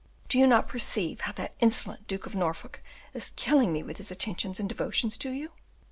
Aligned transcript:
Do 0.29 0.39
you 0.39 0.47
not 0.47 0.67
perceive 0.67 1.21
how 1.21 1.33
that 1.33 1.53
insolent 1.59 2.07
Duke 2.07 2.25
of 2.25 2.33
Norfolk 2.33 2.81
is 3.13 3.29
killing 3.35 3.71
me 3.71 3.83
with 3.83 3.97
his 3.97 4.09
attentions 4.09 4.59
and 4.59 4.67
devotions 4.67 5.15
to 5.17 5.29
you?" 5.29 5.51